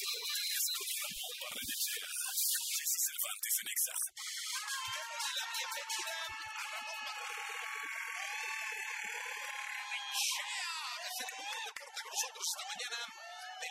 deportes 0.00 0.64
con 0.72 0.88
Ramón 1.00 1.34
Barrenechea. 1.40 2.08
Este 2.80 3.10
deporte 3.20 3.48
con 11.76 11.92
nosotros 12.00 12.44
esta 12.48 12.64
mañana, 12.70 13.00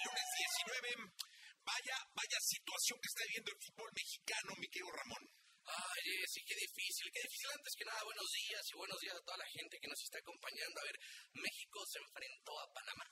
lunes 0.05 0.27
19. 0.37 1.17
Vaya, 1.65 1.97
vaya 2.13 2.37
situación 2.39 3.01
que 3.01 3.09
está 3.09 3.25
viviendo 3.25 3.49
el 3.49 3.57
fútbol 3.65 3.89
mexicano, 3.89 4.53
mi 4.61 4.69
querido 4.69 4.93
Ramón. 4.93 5.25
Ay, 5.65 6.05
qué 6.45 6.55
difícil, 6.55 7.09
qué 7.09 7.21
difícil. 7.25 7.49
Antes 7.57 7.73
que 7.73 7.85
nada, 7.85 8.03
buenos 8.05 8.29
días 8.29 8.61
y 8.69 8.73
buenos 8.77 8.99
días 9.01 9.17
a 9.17 9.25
toda 9.25 9.37
la 9.37 9.49
gente 9.49 9.79
que 9.81 9.89
nos 9.89 10.01
está 10.01 10.19
acompañando. 10.21 10.77
A 10.77 10.85
ver, 10.85 10.97
México 11.33 11.81
se 11.89 11.97
enfrentó 11.99 12.53
a 12.59 12.73
Panamá. 12.73 13.05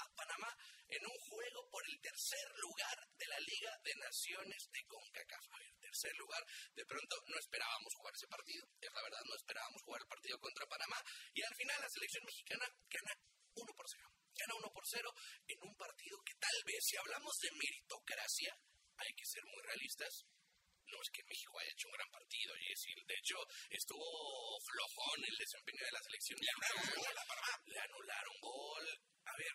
A 0.00 0.08
Panamá 0.16 0.48
en 0.94 1.06
un 1.06 1.18
juego 1.18 1.68
por 1.70 1.82
el 1.88 2.00
tercer 2.00 2.46
lugar 2.62 2.98
de 3.18 3.26
la 3.26 3.40
Liga 3.40 3.72
de 3.82 3.94
Naciones 3.96 4.70
de 4.70 4.80
CONCACAF. 4.86 5.44
A 5.50 5.58
ver, 5.58 5.74
tercer 5.80 6.14
lugar. 6.16 6.42
De 6.74 6.86
pronto 6.86 7.16
no 7.26 7.38
esperábamos 7.38 7.94
jugar 7.94 8.14
ese 8.14 8.28
partido. 8.28 8.64
Es 8.80 8.92
la 8.92 9.02
verdad, 9.02 9.22
no 9.26 9.34
esperábamos 9.34 9.82
jugar 9.82 10.00
el 10.02 10.08
partido 10.08 10.38
contra 10.38 10.66
Panamá. 10.66 10.98
Y 11.34 11.42
al 11.42 11.54
final 11.54 11.80
la 11.80 11.88
selección 11.88 12.24
mexicana 12.24 12.66
gana 12.90 13.12
1 13.54 13.72
por 13.74 13.86
0. 13.88 14.08
Gana 14.34 14.54
1 14.54 14.72
por 14.72 14.84
0 14.86 15.14
en 15.48 15.58
un 15.62 15.74
partido 15.76 16.18
que 16.24 16.34
tal 16.34 16.58
vez, 16.66 16.80
si 16.82 16.96
hablamos 16.96 17.34
de 17.38 17.50
meritocracia, 17.52 18.58
hay 18.98 19.12
que 19.14 19.26
ser 19.26 19.42
muy 19.44 19.62
realistas, 19.62 20.26
no 20.94 21.02
es 21.02 21.10
que 21.10 21.26
México 21.26 21.58
haya 21.58 21.74
hecho 21.74 21.88
un 21.90 21.98
gran 21.98 22.10
partido, 22.10 22.54
Jessy. 22.54 22.94
De 22.94 23.18
hecho, 23.18 23.38
estuvo 23.70 24.06
flojón 24.62 25.18
el 25.26 25.36
desempeño 25.36 25.82
de 25.82 25.96
la 25.98 26.02
selección. 26.06 26.38
Le 26.38 26.50
anularon 26.54 26.86
gol 26.94 27.16
a 27.18 27.24
Panamá. 27.26 27.54
Le 27.66 27.78
anularon 27.82 28.36
gol. 28.38 28.86
A 29.24 29.34
ver, 29.34 29.54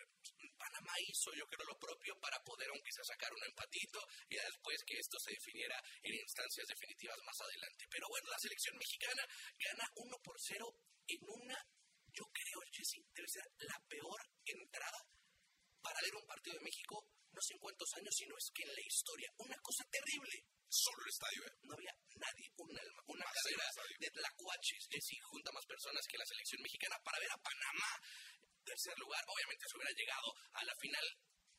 Panamá 0.60 0.92
hizo 1.08 1.32
yo 1.32 1.46
creo 1.48 1.64
lo 1.64 1.78
propio 1.78 2.12
para 2.20 2.36
poder 2.44 2.68
aunque 2.68 2.92
sea 2.92 3.04
sacar 3.04 3.32
un 3.32 3.44
empatito 3.48 3.98
y 4.28 4.36
después 4.36 4.76
que 4.84 4.98
esto 5.00 5.16
se 5.18 5.32
definiera 5.32 5.80
en 6.02 6.14
instancias 6.20 6.66
definitivas 6.68 7.16
más 7.24 7.40
adelante. 7.40 7.86
Pero 7.88 8.04
bueno, 8.08 8.28
la 8.28 8.38
selección 8.38 8.76
mexicana 8.76 9.24
gana 9.56 9.84
1 9.96 10.18
por 10.20 10.36
0 10.36 10.68
en 11.08 11.20
una, 11.24 11.56
yo 12.12 12.24
creo, 12.28 12.60
Jessy, 12.72 13.00
debe 13.14 13.28
ser 13.28 13.44
la 13.64 13.78
peor 13.88 14.20
entrada 14.44 15.00
para 15.82 16.00
ver 16.00 16.14
un 16.14 16.26
partido 16.26 16.56
de 16.56 16.64
México, 16.64 17.04
no 17.32 17.40
sé 17.40 17.54
en 17.54 17.60
cuántos 17.60 17.90
años, 17.96 18.14
sino 18.14 18.36
es 18.36 18.46
que 18.54 18.62
en 18.62 18.74
la 18.74 18.84
historia, 18.86 19.28
una 19.38 19.56
cosa 19.62 19.84
terrible 19.90 20.36
solo 20.70 21.02
el 21.02 21.10
estadio, 21.10 21.40
¿eh? 21.50 21.54
No 21.66 21.74
había 21.74 21.94
nadie, 22.14 22.46
una, 22.56 22.82
una 23.06 23.26
carrera 23.26 23.66
de 23.98 24.10
tlacuaches, 24.10 24.86
Jessy, 24.86 25.18
junta 25.18 25.50
más 25.50 25.66
personas 25.66 26.06
que 26.06 26.18
la 26.18 26.26
selección 26.26 26.62
mexicana 26.62 26.96
para 27.02 27.18
ver 27.18 27.32
a 27.34 27.42
Panamá. 27.42 27.90
Tercer 28.62 28.94
lugar, 28.98 29.22
obviamente 29.26 29.66
se 29.66 29.76
hubiera 29.76 29.94
llegado 29.98 30.28
a 30.54 30.64
la 30.64 30.74
final, 30.78 31.06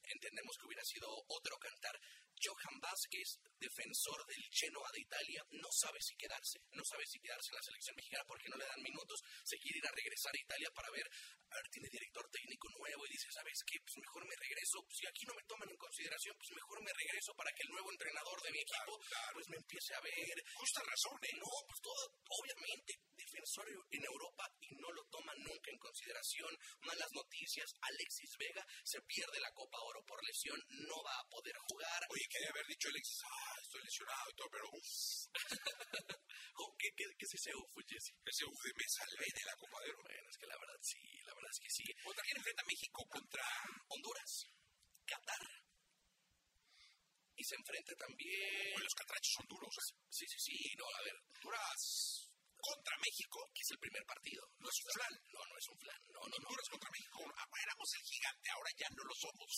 entendemos 0.04 0.56
que 0.56 0.66
hubiera 0.68 0.86
sido 0.86 1.08
otro 1.28 1.58
cantar. 1.60 1.96
Johan 2.42 2.78
Vázquez, 2.82 3.40
defensor 3.58 4.26
del 4.26 4.44
Genoa 4.50 4.90
de 4.94 5.02
Italia, 5.02 5.42
no 5.52 5.70
sabe 5.72 6.02
si 6.02 6.16
quedarse, 6.18 6.60
no 6.74 6.84
sabe 6.84 7.06
si 7.06 7.20
quedarse 7.20 7.50
en 7.54 7.56
la 7.56 7.64
selección 7.64 7.96
mexicana 7.96 8.26
porque 8.26 8.50
no 8.50 8.58
le 8.58 8.66
dan 8.66 8.82
minutos, 8.82 9.22
se 9.46 9.58
quiere 9.58 9.78
ir 9.78 9.88
a 9.88 9.94
regresar 9.94 10.34
a 10.34 10.42
Italia 10.42 10.70
para 10.74 10.90
ver, 10.90 11.06
a 11.06 11.56
ver, 11.56 11.68
tiene 11.70 11.90
director 11.90 12.26
técnico 12.32 12.68
nuevo 12.78 13.06
y 13.06 13.14
dice, 13.14 13.32
¿sabes 13.32 13.62
qué? 13.66 13.78
Pues 13.86 13.98
mejor 13.98 14.26
me 14.26 14.36
regreso, 14.36 14.78
si 14.90 15.06
aquí 15.08 15.24
no 15.26 15.34
me 15.36 15.46
toman 15.46 15.70
en 15.70 15.78
consideración, 15.78 16.36
pues 16.38 16.50
mejor 16.52 16.82
me 16.82 16.94
regreso 16.94 17.32
para 17.36 17.52
que 17.54 17.64
el 17.64 17.70
nuevo 17.70 17.92
entrenador 17.92 18.42
de 18.42 18.52
mi 18.52 18.60
equipo, 18.60 18.94
pues 19.34 19.48
me 19.50 19.58
empiece 19.58 19.94
a 19.94 20.02
ver. 20.02 20.38
Justa 20.56 20.82
razón, 20.82 21.18
¿eh? 21.22 21.36
No, 21.38 21.52
pues 21.68 21.80
todo, 21.82 22.02
obviamente, 22.26 22.92
defensor 23.32 23.66
en 23.92 24.04
Europa 24.04 24.44
y 24.60 24.76
no 24.76 24.92
lo 24.92 25.04
toman 25.08 25.38
nunca 25.40 25.72
en 25.72 25.80
consideración. 25.80 26.52
Malas 26.82 27.12
noticias, 27.14 27.72
Alexis 27.82 28.36
Vega 28.38 28.66
se 28.84 29.02
pierde 29.04 29.40
la 29.40 29.52
Copa 29.54 29.78
Oro 29.80 30.04
por 30.06 30.20
lesión, 30.26 30.60
no 30.68 31.02
va 31.04 31.16
a 31.16 31.28
poder 31.30 31.56
jugar. 31.70 32.02
Oye, 32.10 32.28
quería 32.30 32.50
haber 32.50 32.68
dicho 32.68 32.90
Alexis, 32.90 33.22
ah, 33.24 33.56
estoy 33.62 33.82
lesionado 33.84 34.30
y 34.30 34.36
todo, 34.36 34.50
pero 34.52 34.66
¿Qué, 36.78 36.90
qué, 36.98 37.06
qué 37.18 37.26
es 37.26 37.34
ese 37.34 37.52
UF, 37.56 37.74
Jesse? 37.88 38.14
Ese 38.26 38.46
UF 38.46 38.64
de 38.64 38.74
me 38.74 38.88
salvé 38.90 39.26
de 39.34 39.46
la 39.46 39.56
Copa 39.56 39.78
de 39.82 39.90
Oro. 39.92 40.02
Bueno, 40.02 40.30
es 40.30 40.38
que 40.38 40.48
la 40.48 40.58
verdad 40.58 40.80
sí, 40.82 41.02
la 41.26 41.34
verdad 41.34 41.52
es 41.52 41.60
que 41.60 41.70
sí. 41.70 41.86
O 42.06 42.14
también 42.14 42.38
enfrenta 42.38 42.62
a 42.62 42.66
México 42.66 43.06
contra 43.08 43.46
Honduras, 43.88 44.48
Qatar. 45.06 45.46
Y 47.36 47.44
se 47.44 47.56
enfrenta 47.56 47.94
también... 47.96 48.74
Bueno, 48.74 48.86
los 48.86 48.98
catrachos 48.98 49.34
son 49.34 49.48
duros. 49.48 49.74
Sí, 50.10 50.26
sí, 50.28 50.40
sí. 50.40 50.58
No, 50.78 50.86
a 50.86 51.02
ver, 51.06 51.16
Honduras 51.38 52.31
contra 52.62 52.96
México, 53.02 53.38
que 53.54 53.62
es 53.62 53.72
el 53.72 53.80
primer 53.80 54.06
partido. 54.06 54.42
No 54.62 54.70
es 54.70 54.78
un 54.86 54.92
flan. 54.94 55.14
No, 55.34 55.42
no 55.42 55.56
es 55.58 55.68
un 55.68 55.78
flan. 55.82 56.02
No, 56.14 56.20
no, 56.22 56.36
Honduras 56.38 56.70
contra 56.70 56.90
México. 56.92 57.20
Ah, 57.36 57.48
éramos 57.62 57.90
el 57.94 58.04
gigante, 58.06 58.48
ahora 58.52 58.72
ya 58.78 58.90
no 58.96 59.04
lo 59.04 59.16
somos. 59.18 59.52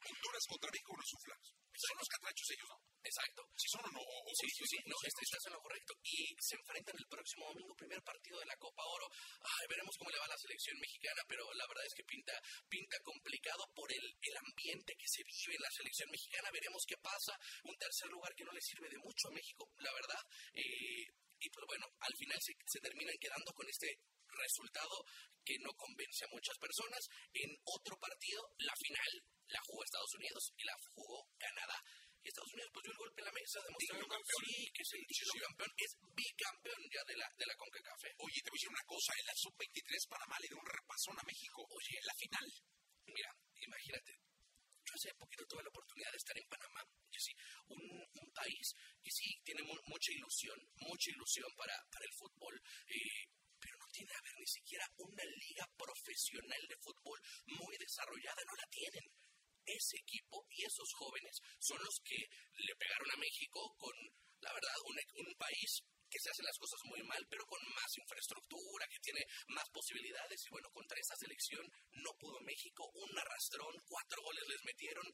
Honduras 0.00 0.44
contra 0.48 0.70
México 0.70 0.96
un 0.96 1.20
flan. 1.20 1.40
Son 1.70 1.96
los 1.96 2.08
catrachos 2.08 2.50
ellos, 2.50 2.68
¿no? 2.68 2.78
Exacto. 3.00 3.40
Si 3.56 3.68
son 3.68 3.84
o 3.84 3.90
no. 3.92 4.00
O 4.00 4.30
sí, 4.36 4.48
sí, 4.52 4.64
sí. 4.68 4.78
No, 4.84 4.96
este, 5.00 5.24
estás 5.24 5.44
en 5.46 5.52
lo 5.56 5.60
correcto. 5.60 5.94
Y 6.04 6.28
se 6.40 6.56
enfrentan 6.56 6.96
el 6.98 7.08
próximo 7.08 7.48
domingo, 7.48 7.72
primer 7.76 8.02
partido 8.02 8.38
de 8.40 8.46
la 8.46 8.56
Copa 8.56 8.84
Oro. 8.84 9.06
Ay, 9.40 9.64
veremos 9.68 9.96
cómo 9.96 10.10
le 10.10 10.18
va 10.18 10.26
a 10.28 10.34
la 10.34 10.40
selección 10.40 10.76
mexicana, 10.80 11.22
pero 11.28 11.44
la 11.54 11.66
verdad 11.66 11.84
es 11.86 11.94
que 11.94 12.04
pinta, 12.04 12.34
pinta 12.68 12.96
complicado 13.00 13.64
por 13.74 13.88
el, 13.92 14.04
el 14.04 14.36
ambiente 14.36 14.92
que 14.96 15.08
se 15.08 15.24
vive 15.24 15.56
en 15.56 15.64
la 15.64 15.72
selección 15.72 16.08
mexicana. 16.10 16.50
Veremos 16.52 16.84
qué 16.84 16.96
pasa. 17.00 17.32
Un 17.64 17.76
tercer 17.76 18.08
lugar 18.08 18.34
que 18.34 18.44
no 18.44 18.52
le 18.52 18.60
sirve 18.60 18.88
de 18.88 18.98
mucho 18.98 19.28
a 19.28 19.36
México, 19.36 19.70
la 19.80 19.92
verdad. 19.92 20.22
Eh, 20.52 21.06
y 21.40 21.48
pues 21.48 21.64
bueno, 21.66 21.86
al 22.00 22.14
final 22.16 22.38
se, 22.40 22.52
se 22.66 22.80
terminan 22.80 23.16
quedando 23.16 23.52
con 23.56 23.64
este 23.68 23.88
resultado 24.28 25.04
que 25.44 25.56
no 25.60 25.72
convence 25.72 26.24
a 26.24 26.32
muchas 26.32 26.56
personas. 26.58 27.00
En 27.32 27.50
otro 27.64 27.96
partido, 27.96 28.44
la 28.58 28.74
final 28.76 29.24
la 29.50 29.60
jugó 29.66 29.84
Estados 29.84 30.14
Unidos 30.14 30.42
y 30.56 30.62
la 30.64 30.76
jugó 30.94 31.28
Canadá. 31.38 31.78
Estados 32.22 32.52
Unidos 32.52 32.70
pues 32.72 32.84
dio 32.84 32.92
el 32.92 32.98
golpe 33.00 33.20
en 33.20 33.26
la 33.26 33.32
mesa, 33.32 33.58
demostrando 33.64 34.04
sí, 34.44 34.70
que 34.76 34.82
es 34.82 34.92
el 34.92 35.04
título 35.08 35.32
campeón, 35.40 35.70
es 35.76 35.92
bicampeón 36.14 36.82
ya 36.92 37.02
de 37.08 37.16
la, 37.16 37.26
de 37.32 37.46
la 37.46 37.56
CONCACAF. 37.56 38.02
Oye, 38.20 38.40
te 38.44 38.50
voy 38.50 38.56
a 38.56 38.60
decir 38.60 38.70
una 38.70 38.86
cosa, 38.86 39.10
en 39.16 39.26
la 39.26 39.34
sub-23 39.34 40.08
Panamá 40.08 40.36
le 40.40 40.48
dio 40.48 40.58
un 40.60 40.68
repasón 40.68 41.16
a 41.16 41.24
México. 41.24 41.58
Oye, 41.64 41.92
en 41.96 42.06
la 42.06 42.16
final. 42.20 42.46
Mira, 43.08 43.30
imagínate, 43.56 44.12
yo 44.84 44.92
hace 44.94 45.14
poquito 45.16 45.46
tuve 45.48 45.64
la 45.64 45.72
oportunidad 45.72 46.12
de 46.12 46.20
estar 46.20 46.36
en 46.36 46.48
Panamá, 46.48 46.80
sí, 47.20 47.32
un, 47.68 47.80
un, 48.00 48.28
país 48.32 48.74
que 49.02 49.10
sí 49.10 49.28
tiene 49.44 49.62
mu 49.62 49.74
mucha 49.86 50.12
ilusión, 50.12 50.56
mucha 50.80 51.10
ilusión 51.10 51.48
para, 51.56 51.76
para 51.92 52.04
el 52.04 52.14
fútbol, 52.16 52.54
eh, 52.88 53.28
pero 53.60 53.76
no 53.76 53.86
tiene 53.92 54.12
a 54.16 54.24
ver 54.24 54.34
ni 54.38 54.46
siquiera 54.46 54.84
una 54.96 55.24
liga 55.24 55.66
profesional 55.76 56.62
de 56.66 56.76
fútbol 56.80 57.20
muy 57.46 57.76
desarrollada, 57.76 58.40
no 58.46 58.54
la 58.56 58.66
tienen. 58.70 59.04
Ese 59.70 59.96
equipo 60.02 60.46
y 60.50 60.64
esos 60.64 60.90
jóvenes 60.94 61.38
son 61.58 61.78
los 61.78 61.96
que 62.04 62.18
le 62.18 62.74
pegaron 62.76 63.10
a 63.14 63.20
México 63.20 63.74
con, 63.78 63.94
la 64.40 64.52
verdad, 64.52 64.76
un, 64.84 65.26
un 65.26 65.34
país 65.36 65.82
que 66.10 66.18
se 66.18 66.30
hacen 66.30 66.44
las 66.44 66.58
cosas 66.58 66.80
muy 66.90 67.00
mal, 67.06 67.22
pero 67.30 67.46
con 67.46 67.62
más 67.70 67.90
infraestructura, 67.96 68.84
que 68.90 68.98
tiene 68.98 69.22
más 69.54 69.64
posibilidades. 69.70 70.42
Y 70.44 70.50
bueno, 70.50 70.68
contra 70.74 70.98
esa 70.98 71.14
selección 71.16 71.62
no 72.02 72.10
pudo 72.18 72.40
México, 72.42 72.90
un 72.94 73.14
arrastrón, 73.16 73.74
cuatro 73.86 74.18
goles 74.20 74.44
les 74.48 74.64
metieron 74.64 75.06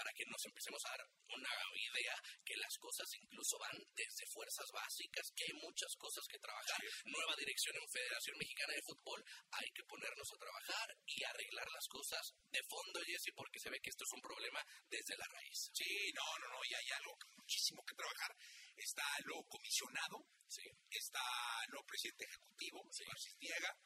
para 0.00 0.16
que 0.16 0.24
nos 0.32 0.40
empecemos 0.48 0.80
a 0.88 0.96
dar 0.96 1.04
una 1.28 1.52
idea 1.76 2.16
que 2.40 2.56
las 2.56 2.72
cosas 2.80 3.04
incluso 3.20 3.60
van 3.60 3.76
desde 3.92 4.24
fuerzas 4.32 4.64
básicas, 4.72 5.28
que 5.36 5.44
hay 5.44 5.54
muchas 5.60 5.92
cosas 6.00 6.24
que 6.24 6.40
trabajar. 6.40 6.80
Nueva 7.04 7.36
dirección 7.36 7.76
en 7.76 7.84
Federación 7.84 8.38
Mexicana 8.40 8.72
de 8.72 8.86
Fútbol, 8.88 9.20
hay 9.60 9.68
que 9.76 9.84
ponernos 9.84 10.24
a 10.32 10.40
trabajar 10.40 10.88
y 11.04 11.20
arreglar 11.20 11.68
las 11.68 11.86
cosas 11.92 12.32
de 12.48 12.62
fondo, 12.64 13.04
Jesse, 13.04 13.36
porque 13.36 13.60
se 13.60 13.68
ve 13.68 13.76
que 13.84 13.92
esto 13.92 14.04
es 14.08 14.12
un 14.16 14.24
problema 14.24 14.64
desde 14.88 15.20
la 15.20 15.28
raíz. 15.28 15.68
Sí, 15.68 15.92
no, 16.16 16.24
no, 16.40 16.48
no, 16.48 16.60
y 16.64 16.72
hay 16.72 16.88
algo 16.96 17.12
muchísimo 17.36 17.84
que 17.84 17.92
trabajar. 17.92 18.32
Está 18.80 19.04
lo 19.28 19.44
comisionado, 19.44 20.24
sí. 20.48 20.64
está 20.88 21.20
lo 21.68 21.84
presidente 21.84 22.24
ejecutivo, 22.24 22.88
sí. 22.88 23.04
Francis 23.04 23.36
Diega. 23.36 23.76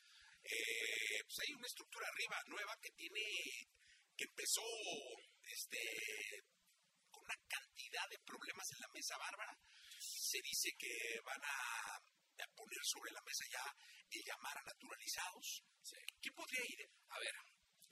Eh, 0.47 1.19
pues 1.27 1.39
hay 1.43 1.55
una 1.55 1.67
estructura 1.67 2.07
arriba 2.07 2.39
nueva 2.47 2.79
que 2.79 2.91
tiene, 2.95 3.25
que 4.15 4.25
empezó 4.31 4.63
este, 5.47 5.81
con 7.11 7.23
una 7.23 7.37
cantidad 7.49 8.09
de 8.11 8.19
problemas 8.25 8.71
en 8.73 8.81
la 8.81 8.89
mesa 8.93 9.17
bárbara. 9.19 9.57
Se 9.99 10.41
dice 10.43 10.71
que 10.79 11.21
van 11.25 11.43
a, 11.43 11.97
a 11.97 12.47
poner 12.55 12.83
sobre 12.83 13.13
la 13.13 13.23
mesa 13.23 13.45
ya 13.51 13.65
el 14.11 14.23
llamar 14.25 14.59
a 14.59 14.63
naturalizados. 14.63 15.65
Sí. 15.83 15.97
¿Qué 16.21 16.31
podría 16.33 16.63
ir? 16.65 16.91
A 17.11 17.19
ver, 17.19 17.35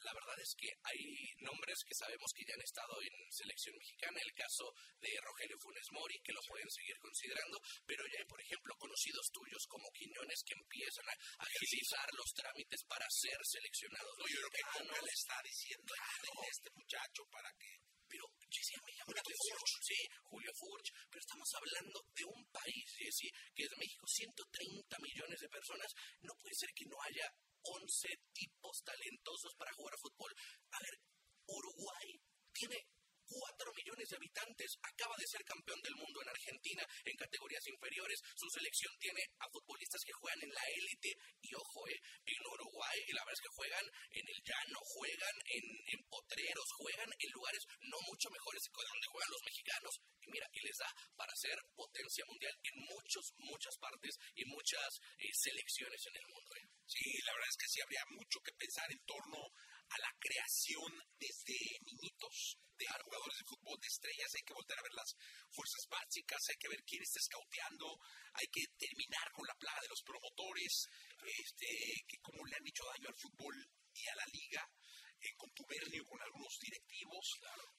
la 0.04 0.14
verdad 0.14 0.38
es 0.40 0.54
que 0.58 0.69
hay 0.82 1.00
nombres 1.40 1.78
que 1.87 1.94
sabemos 1.94 2.31
que 2.34 2.44
ya 2.46 2.54
han 2.54 2.62
estado 2.62 2.94
en 3.02 3.14
selección 3.31 3.76
mexicana, 3.78 4.19
el 4.19 4.34
caso 4.34 4.66
de 5.00 5.10
Rogelio 5.22 5.58
Funes 5.58 5.88
Mori, 5.93 6.19
que 6.22 6.32
lo 6.32 6.43
pueden 6.46 6.70
seguir 6.70 6.99
considerando, 6.99 7.56
pero 7.87 8.02
ya 8.06 8.19
hay, 8.19 8.26
por 8.26 8.40
ejemplo, 8.40 8.75
conocidos 8.78 9.31
tuyos 9.32 9.62
como 9.69 9.90
Quiñones 9.93 10.43
que 10.46 10.54
empiezan 10.58 11.06
a 11.08 11.16
agilizar 11.38 12.08
los 12.14 12.31
trámites 12.34 12.81
para 12.88 13.06
ser 13.10 13.38
seleccionados. 13.43 14.12
No, 14.19 14.25
yo 14.26 14.38
creo 14.43 14.54
que 14.54 14.69
Conga 14.72 15.00
le 15.02 15.12
está 15.12 15.37
diciendo 15.43 15.93
claro. 15.94 16.31
a 16.43 16.46
este 16.50 16.70
muchacho 16.75 17.22
para 17.31 17.50
que 17.58 17.70
pero 18.12 18.29
Jessy, 18.53 18.76
me 18.85 18.93
llama 18.93 19.17
la 19.17 19.25
atención. 19.25 19.56
Sí, 19.81 19.97
Julio 20.29 20.53
Furch, 20.53 20.93
pero 21.09 21.20
estamos 21.25 21.49
hablando 21.56 21.97
de 22.12 22.25
un 22.29 22.44
país, 22.53 22.85
Jessy, 22.93 23.29
que 23.56 23.64
es 23.64 23.73
México, 23.81 24.05
130 24.05 24.99
millones 25.00 25.41
de 25.41 25.49
personas. 25.49 25.88
No 26.20 26.37
puede 26.37 26.53
ser 26.53 26.69
que 26.76 26.85
no 26.85 27.00
haya 27.09 27.25
11 27.64 28.12
tipos 28.37 28.76
talentosos 28.85 29.56
para 29.56 29.73
jugar 29.73 29.94
a 29.97 30.03
fútbol. 30.05 30.32
A 30.76 30.79
ver, 30.85 30.94
Uruguay 31.49 32.09
tiene 32.53 32.76
4 33.32 33.73
millones 33.73 34.12
importantes. 34.12 34.76
Acaba 34.82 35.17
de 35.17 35.26
ser 35.26 35.43
campeón 35.44 35.81
del 35.81 35.96
mundo 35.96 36.20
en 36.23 36.29
Argentina 36.29 36.84
en 37.05 37.17
categorías 37.17 37.64
inferiores. 37.67 38.20
Su 38.37 38.49
selección 38.50 38.93
tiene 38.99 39.23
a 39.40 39.49
futbolistas 39.49 40.02
que 40.05 40.12
juegan 40.12 40.43
en 40.43 40.52
la 40.52 40.64
élite. 40.76 41.11
Y 41.40 41.55
ojo, 41.55 41.88
eh, 41.88 42.00
en 42.26 42.43
Uruguay, 42.44 42.99
la 43.12 43.25
verdad 43.25 43.38
es 43.38 43.44
que 43.46 43.56
juegan 43.56 43.87
en 44.11 44.26
el 44.29 44.38
llano, 44.44 44.79
juegan 44.84 45.37
en, 45.49 45.64
en 45.96 46.00
potreros, 46.08 46.69
juegan 46.76 47.11
en 47.12 47.31
lugares 47.32 47.62
no 47.81 47.99
mucho 48.08 48.29
mejores 48.31 48.62
que 48.69 48.82
donde 48.82 49.12
juegan 49.12 49.31
los 49.32 49.44
mexicanos. 49.44 49.94
Y 50.20 50.26
mira, 50.31 50.46
y 50.52 50.61
les 50.61 50.76
da 50.76 50.90
para 51.17 51.34
ser 51.37 51.56
potencia 51.75 52.25
mundial 52.26 52.55
en 52.62 52.76
muchos, 52.84 53.25
muchas 53.38 53.76
partes 53.79 54.19
y 54.34 54.44
muchas 54.46 54.90
eh, 55.19 55.32
selecciones 55.32 56.00
en 56.06 56.17
el 56.17 56.26
mundo. 56.29 56.50
Eh. 56.56 56.67
Sí, 56.87 57.06
la 57.25 57.32
verdad 57.32 57.49
es 57.49 57.56
que 57.56 57.69
sí 57.69 57.81
habría 57.81 58.05
mucho 58.11 58.38
que 58.40 58.52
pensar 58.52 58.87
en 58.90 59.00
torno 59.05 59.38
a 59.93 59.97
la 60.00 60.12
creación 60.19 60.93
desde 61.21 61.59
niñitos 61.85 62.56
de 62.79 62.87
jugadores 62.89 63.37
de 63.39 63.44
fútbol 63.44 63.79
de 63.79 63.89
estrellas. 63.93 64.35
Hay 64.35 64.43
que 64.43 64.56
volver 64.56 64.79
a 64.79 64.87
ver 64.89 64.94
las 64.97 65.11
fuerzas 65.53 65.85
básicas, 65.89 66.41
hay 66.49 66.56
que 66.56 66.73
ver 66.73 66.83
quién 66.85 67.03
está 67.03 67.21
escauteando, 67.21 67.87
hay 68.33 68.49
que 68.49 68.65
terminar 68.81 69.27
con 69.33 69.44
la 69.47 69.55
plaga 69.61 69.81
de 69.83 69.93
los 69.93 70.03
promotores, 70.03 70.89
este, 71.23 71.69
que 72.09 72.19
como 72.25 72.41
le 72.47 72.56
han 72.56 72.67
hecho 72.67 72.85
daño 72.89 73.09
al 73.09 73.21
fútbol 73.21 73.55
y 73.93 74.03
a 74.09 74.17
la 74.17 74.27
liga, 74.33 74.62
en 75.23 75.35
contubernio 75.37 76.03
con 76.03 76.19
algunos 76.19 76.55
directivos. 76.59 77.27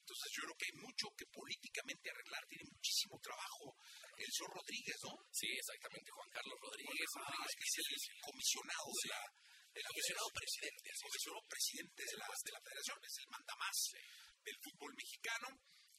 Entonces 0.00 0.28
yo 0.32 0.40
creo 0.48 0.56
que 0.56 0.68
hay 0.70 0.76
mucho 0.80 1.06
que 1.12 1.26
políticamente 1.28 2.08
arreglar, 2.08 2.46
tiene 2.48 2.70
muchísimo 2.70 3.20
trabajo. 3.20 3.76
El 4.16 4.30
señor 4.32 4.54
Rodríguez, 4.54 4.98
¿no? 5.04 5.12
Sí, 5.28 5.48
exactamente, 5.52 6.08
Juan 6.08 6.30
Carlos 6.30 6.56
Rodríguez, 6.62 7.08
Rodríguez 7.12 7.52
que 7.58 7.66
es 7.68 8.08
el 8.08 8.20
comisionado 8.22 8.88
de 9.02 9.08
la 9.10 9.22
el 9.74 9.84
comisionado 9.84 10.30
presidente. 10.30 10.86
El 10.90 11.00
comisionado 11.02 11.42
presidente 11.50 12.02
de 12.04 12.16
la, 12.16 12.26
de 12.30 12.52
la 12.52 12.62
federación, 12.62 12.98
es 13.02 13.14
el 13.18 13.28
mandamás 13.28 13.78
del 14.44 14.58
fútbol 14.62 14.92
mexicano. 14.94 15.48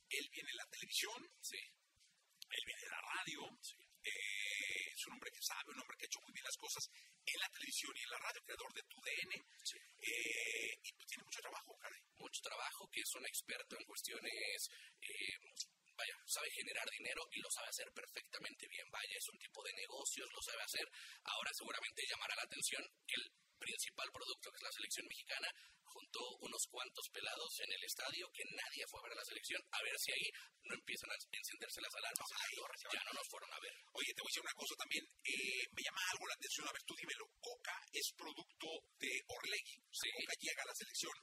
Él 0.10 0.26
viene 0.32 0.50
en 0.50 0.58
la 0.58 0.70
televisión, 0.70 1.20
sí. 1.42 1.60
él 1.60 2.64
viene 2.66 2.82
en 2.86 2.94
la 2.94 3.02
radio, 3.02 3.40
sí. 3.60 3.76
eh, 4.06 4.86
es 4.94 5.02
un 5.08 5.14
hombre 5.14 5.32
que 5.34 5.42
sabe, 5.42 5.74
un 5.74 5.82
hombre 5.82 5.98
que 5.98 6.06
ha 6.06 6.12
hecho 6.14 6.22
muy 6.22 6.32
bien 6.32 6.46
las 6.46 6.62
cosas 6.62 6.84
en 7.26 7.40
la 7.42 7.50
televisión 7.50 7.92
y 7.98 8.04
en 8.06 8.12
la 8.14 8.20
radio, 8.22 8.42
creador 8.46 8.72
de 8.72 8.84
TUDN, 8.86 9.32
sí. 9.66 9.80
eh, 9.82 10.74
y 10.78 10.90
pues 10.94 11.08
tiene 11.10 11.26
mucho 11.26 11.42
trabajo, 11.42 11.76
caray. 11.82 12.02
Mucho 12.22 12.42
trabajo, 12.42 12.88
que 12.94 13.02
es 13.02 13.12
un 13.16 13.26
experto 13.26 13.76
en 13.76 13.86
cuestiones... 13.86 14.70
Eh, 15.02 15.76
vaya, 15.96 16.16
sabe 16.28 16.52
generar 16.52 16.88
dinero 16.92 17.24
y 17.32 17.40
lo 17.40 17.50
sabe 17.50 17.70
hacer 17.70 17.88
perfectamente 17.96 18.68
bien. 18.68 18.86
Vaya, 18.92 19.16
es 19.16 19.28
un 19.32 19.40
tipo 19.40 19.64
de 19.64 19.74
negocios, 19.74 20.28
lo 20.28 20.42
sabe 20.44 20.62
hacer. 20.64 20.86
Ahora 21.24 21.52
seguramente 21.56 22.04
llamará 22.08 22.36
la 22.36 22.44
atención 22.44 22.84
que 23.08 23.16
el 23.16 23.26
principal 23.66 24.10
producto, 24.14 24.52
que 24.54 24.58
es 24.62 24.68
la 24.70 24.78
selección 24.78 25.06
mexicana, 25.10 25.50
juntó 25.82 26.22
unos 26.46 26.62
cuantos 26.70 27.06
pelados 27.10 27.52
en 27.66 27.72
el 27.74 27.84
estadio 27.84 28.30
que 28.30 28.46
nadie 28.54 28.84
fue 28.86 29.00
a 29.00 29.06
ver 29.10 29.14
a 29.18 29.22
la 29.24 29.26
selección, 29.26 29.62
a 29.72 29.82
ver 29.82 29.96
si 29.98 30.12
ahí 30.12 30.28
no 30.70 30.74
empiezan 30.76 31.10
a 31.10 31.18
encenderse 31.18 31.82
las 31.82 31.96
alarmas. 31.96 32.30
Ay, 32.30 32.52
ya 32.94 33.02
no 33.10 33.14
nos 33.16 33.28
fueron 33.32 33.50
a 33.50 33.60
ver. 33.60 33.74
Oye, 33.96 34.12
te 34.14 34.22
voy 34.22 34.30
a 34.30 34.34
decir 34.36 34.46
una 34.46 34.60
cosa 34.60 34.76
también, 34.78 35.04
eh, 35.24 35.66
me 35.74 35.82
llama 35.82 36.02
algo 36.14 36.28
la 36.28 36.38
atención, 36.38 36.68
a 36.68 36.76
ver, 36.76 36.84
tú 36.86 36.94
dímelo, 36.94 37.26
Coca 37.42 37.76
es 37.90 38.08
producto 38.14 38.68
de 39.02 39.12
Orlegui, 39.26 39.78
sí. 39.90 40.10
Coca 40.14 40.36
llega 40.38 40.62
a 40.62 40.70
la 40.70 40.76
selección 40.78 41.16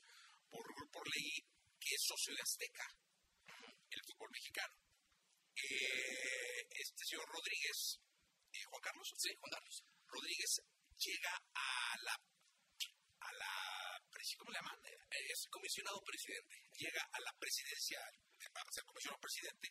por, 0.51 0.67
por 0.91 1.05
Orlegui, 1.07 1.39
que 1.79 1.95
es 1.95 2.03
socio 2.03 2.35
de 2.35 2.43
Azteca, 2.43 2.87
el 3.87 4.03
fútbol 4.03 4.31
mexicano. 4.33 4.75
Eh, 5.53 6.65
este 6.75 7.03
señor 7.07 7.29
Rodríguez, 7.29 8.01
eh, 8.51 8.65
Juan 8.73 8.83
Carlos, 8.83 9.07
sí, 9.21 9.31
Juan 9.37 9.53
Carlos 9.53 9.77
Rodríguez 10.09 10.53
llega 11.03 11.35
a 11.55 11.97
la 12.05 12.15
a 12.15 13.33
la 13.33 13.53
¿cómo 14.39 14.51
le 14.51 14.59
llaman? 14.59 14.79
Es 15.11 15.47
comisionado 15.51 16.01
presidente. 16.03 16.55
Llega 16.79 17.03
a 17.03 17.21
la 17.21 17.33
presidencia, 17.39 17.99
va 18.55 18.61
a 18.63 18.73
ser 18.73 18.85
comisionado 18.85 19.21
presidente, 19.21 19.69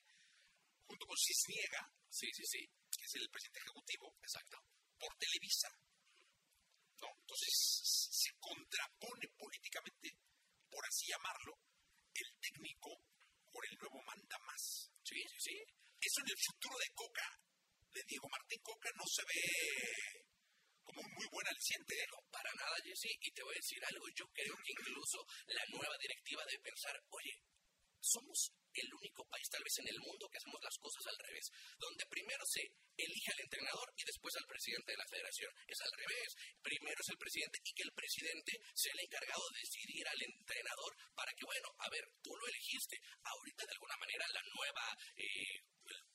junto 0.85 1.05
con 1.05 1.17
Cisniega, 1.17 1.81
sí, 2.09 2.27
sí, 2.35 2.43
sí, 2.45 2.61
que 2.91 3.05
es 3.05 3.15
el 3.15 3.29
presidente 3.29 3.59
ejecutivo, 3.59 4.15
exacto, 4.21 4.57
por 4.99 5.15
Televisa. 5.17 5.69
No, 6.99 7.07
entonces 7.15 7.51
se 8.11 8.29
contrapone 8.39 9.27
políticamente, 9.39 10.13
por 10.69 10.85
así 10.85 11.07
llamarlo, 11.07 11.57
el 12.13 12.29
técnico 12.39 12.91
por 13.51 13.65
el 13.65 13.75
nuevo 13.79 14.03
manda 14.03 14.37
más. 14.45 14.91
Sí, 15.03 15.19
sí, 15.31 15.39
sí. 15.39 15.57
Eso 15.99 16.21
en 16.21 16.29
el 16.29 16.37
futuro 16.37 16.77
de 16.77 16.89
Coca, 16.93 17.27
de 17.93 18.03
Diego 18.07 18.27
Martín 18.29 18.61
Coca, 18.61 18.89
no 18.95 19.05
se 19.07 19.23
ve 19.25 20.20
como 20.93 21.07
muy 21.15 21.27
buen 21.31 21.47
aliciente. 21.47 21.95
No, 22.11 22.19
para 22.31 22.51
nada, 22.53 22.75
Jesse. 22.83 23.15
Y 23.19 23.31
te 23.31 23.43
voy 23.43 23.55
a 23.55 23.63
decir 23.63 23.79
algo. 23.85 24.05
Yo 24.15 24.25
creo 24.33 24.55
que 24.63 24.71
incluso 24.71 25.25
la 25.47 25.65
nueva 25.71 25.95
directiva 25.97 26.43
debe 26.45 26.63
pensar, 26.63 26.95
oye, 27.09 27.33
somos 28.01 28.51
el 28.73 28.87
único 28.87 29.27
país 29.27 29.47
tal 29.51 29.63
vez 29.63 29.77
en 29.79 29.87
el 29.87 29.99
mundo 29.99 30.29
que 30.31 30.37
hacemos 30.37 30.59
las 30.63 30.77
cosas 30.79 31.03
al 31.05 31.19
revés, 31.27 31.51
donde 31.77 32.05
primero 32.07 32.43
se 32.47 32.63
elige 32.95 33.31
al 33.31 33.41
entrenador 33.43 33.87
y 33.95 34.03
después 34.03 34.33
al 34.35 34.47
presidente 34.47 34.91
de 34.91 34.97
la 34.97 35.07
federación. 35.11 35.51
Es 35.67 35.79
al 35.81 35.91
revés. 35.91 36.29
Primero 36.61 36.99
es 36.99 37.09
el 37.09 37.19
presidente 37.19 37.59
y 37.63 37.73
que 37.73 37.83
el 37.83 37.93
presidente 37.93 38.51
sea 38.73 38.93
el 38.93 39.05
encargado 39.05 39.43
de 39.51 39.59
decidir 39.59 40.07
al 40.07 40.21
entrenador 40.21 40.91
para 41.15 41.31
que, 41.33 41.45
bueno, 41.45 41.67
a 41.79 41.89
ver, 41.89 42.03
tú 42.23 42.31
lo 42.35 42.47
elegiste. 42.47 42.95
Ahorita 43.23 43.65
de 43.65 43.73
alguna 43.75 43.97
manera 43.97 44.25
la 44.33 44.43
nueva... 44.55 44.85
Eh, 45.15 45.59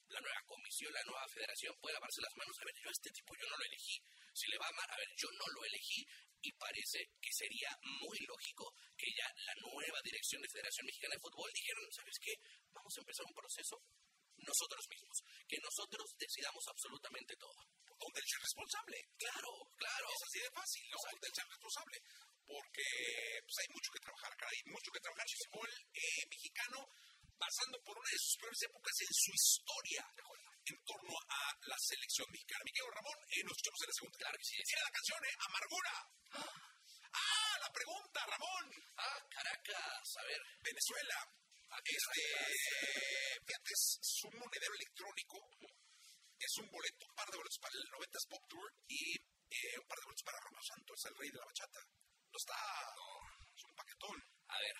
la 0.09 0.21
nueva 0.21 0.41
comisión, 0.47 0.93
la 0.93 1.03
nueva 1.03 1.27
federación 1.29 1.75
puede 1.81 1.95
lavarse 1.95 2.23
las 2.23 2.37
manos. 2.37 2.57
A 2.61 2.65
ver, 2.65 2.75
yo 2.79 2.89
a 2.89 2.93
este 2.93 3.11
tipo 3.11 3.35
yo 3.35 3.47
no 3.51 3.57
lo 3.57 3.65
elegí. 3.65 3.99
Si 4.37 4.53
le 4.53 4.59
va 4.61 4.67
a 4.67 4.75
amar, 4.77 4.89
a 4.93 5.01
ver, 5.01 5.09
yo 5.17 5.29
no 5.33 5.47
lo 5.49 5.65
elegí 5.65 6.05
y 6.45 6.53
parece 6.53 7.01
que 7.17 7.33
sería 7.33 7.73
muy 8.05 8.19
lógico 8.29 8.69
que 8.93 9.09
ya 9.17 9.25
la 9.49 9.55
nueva 9.65 9.99
dirección 10.05 10.43
de 10.43 10.53
Federación 10.53 10.85
Mexicana 10.85 11.17
de 11.17 11.25
Fútbol 11.25 11.51
dijeran, 11.57 11.89
¿sabes 11.91 12.17
qué? 12.21 12.33
Vamos 12.71 12.93
a 12.93 13.01
empezar 13.01 13.25
un 13.25 13.35
proceso 13.35 13.77
nosotros 14.37 14.85
mismos, 14.93 15.17
que 15.49 15.57
nosotros 15.65 16.07
decidamos 16.21 16.63
absolutamente 16.69 17.35
todo. 17.41 17.57
Donde 17.97 18.21
él 18.21 18.29
sea 18.29 18.45
responsable. 18.45 18.97
Claro, 19.17 19.51
claro. 19.81 20.07
Es 20.13 20.23
así 20.29 20.39
de 20.45 20.53
fácil, 20.53 20.85
¿no? 20.93 20.99
Donde 21.01 21.27
él 21.27 21.35
sea 21.35 21.49
responsable. 21.49 21.97
Porque 22.45 22.87
pues, 23.41 23.57
hay 23.65 23.69
mucho 23.73 23.91
que 23.97 24.05
trabajar 24.05 24.31
acá, 24.37 24.47
hay 24.53 24.63
mucho 24.69 24.93
que 24.93 25.01
trabajar. 25.01 25.25
El 25.25 25.41
fútbol 25.49 25.71
eh, 25.97 26.23
mexicano 26.29 26.79
pasando 27.41 27.77
por 27.81 27.97
una 27.97 28.11
de 28.13 28.21
sus 28.21 28.37
peores 28.37 28.63
épocas 28.69 28.97
en 29.01 29.13
su 29.13 29.33
historia 29.33 30.03
en 30.67 30.83
torno 30.83 31.15
a 31.15 31.41
la 31.67 31.79
selección 31.79 32.27
mexicana. 32.31 32.63
Miguel 32.65 32.91
Ramón, 32.91 33.19
eh, 33.31 33.43
nos 33.45 33.55
escuchamos 33.55 33.81
en 33.83 33.87
la 33.87 33.97
segunda. 33.97 34.19
Claro 34.19 34.37
que 34.39 34.49
sí. 34.51 34.57
Tiene 34.67 34.83
la 34.83 34.95
canción, 34.97 35.21
¿eh? 35.25 35.35
Amargura. 35.47 35.95
Ah, 37.17 37.57
la 37.63 37.73
pregunta, 37.73 38.27
Ramón. 38.27 38.65
Ah, 38.99 39.21
Caracas, 39.31 40.09
a 40.21 40.23
ver. 40.29 40.41
Venezuela. 40.61 41.17
Este, 41.87 42.21
fíjate, 43.41 43.73
es, 43.73 43.99
es 44.03 44.25
un 44.25 44.39
monedero 44.39 44.75
electrónico. 44.75 45.39
Es 46.39 46.53
un 46.59 46.69
boleto, 46.69 47.07
un 47.09 47.15
par 47.15 47.29
de 47.31 47.39
boletos 47.39 47.59
para 47.59 47.73
el 47.73 47.89
90 47.89 48.19
Pop 48.29 48.45
Tour 48.49 48.69
y 48.89 49.17
eh, 49.17 49.79
un 49.81 49.87
par 49.89 49.97
de 49.97 50.05
boletos 50.05 50.27
para 50.29 50.41
Romeo 50.45 50.63
Santos, 50.63 50.99
el 51.07 51.17
rey 51.17 51.31
de 51.31 51.39
la 51.39 51.47
bachata. 51.47 51.81
No 51.81 52.37
está, 52.37 52.61
no, 52.93 53.09
es 53.57 53.65
un 53.65 53.75
paquetón. 53.75 54.19
A 54.49 54.61
ver, 54.61 54.77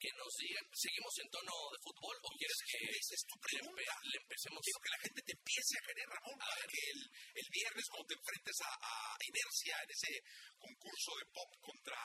que 0.00 0.10
nos 0.16 0.32
digan, 0.40 0.64
¿seguimos 0.72 1.12
en 1.20 1.28
tono 1.28 1.52
de 1.70 1.78
fútbol 1.84 2.16
o 2.24 2.28
quieres 2.40 2.60
que 2.64 2.78
Esa 2.88 3.14
es 3.20 3.24
tu 3.28 3.36
pregunta. 3.36 3.76
le, 3.76 4.08
le 4.10 4.16
empecemos? 4.24 4.58
Quiero 4.64 4.80
que 4.80 4.94
la 4.96 5.02
gente 5.04 5.20
te 5.28 5.34
empiece 5.36 5.72
a 5.76 5.82
querer, 5.84 6.06
Ramón, 6.08 6.36
A 6.40 6.44
para 6.48 6.56
ver. 6.56 6.68
que 6.72 6.82
el, 6.90 7.00
el 7.36 7.48
viernes 7.52 7.84
cuando 7.92 8.06
te 8.08 8.16
enfrentes 8.16 8.56
a, 8.64 8.70
a 8.80 8.94
Inercia 9.20 9.74
en 9.84 9.90
ese 9.92 10.10
concurso 10.56 11.10
de 11.20 11.26
pop 11.36 11.50
contra, 11.60 12.00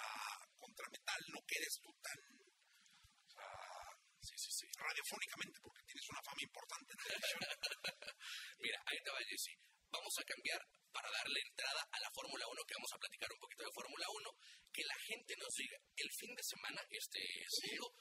contra 0.59 0.85
metal 0.91 1.21
no 1.31 1.39
quedes 1.47 1.73
tú 1.79 1.89
tan 2.03 2.19
Sí, 4.25 4.33
sí, 4.41 4.51
sí. 4.51 4.65
radiofónicamente 4.73 5.59
porque 5.61 5.83
tienes 5.85 6.09
una 6.09 6.21
fama 6.25 6.41
importante 6.41 6.89
en. 6.97 6.97
Mira, 8.59 8.81
ahí 8.89 8.97
te 9.05 9.11
va, 9.11 9.19
Jesse. 9.21 9.53
Vamos 9.95 10.19
a 10.19 10.27
cambiar 10.27 10.61
para 10.91 11.09
darle 11.09 11.39
entrada 11.39 11.81
a 11.91 11.99
la 11.99 12.11
Fórmula 12.11 12.45
1, 12.51 12.63
que 12.67 12.75
vamos 12.75 12.91
a 12.91 12.99
platicar 12.99 13.31
un 13.31 13.39
poquito 13.39 13.63
de 13.63 13.71
Fórmula 13.71 14.05
1, 14.11 14.29
que 14.75 14.83
la 14.83 14.99
gente 15.07 15.33
nos 15.39 15.53
diga, 15.55 15.77
el 15.95 16.11
fin 16.11 16.35
de 16.35 16.43
semana, 16.43 16.81
este 16.91 17.19
domingo, 17.47 17.95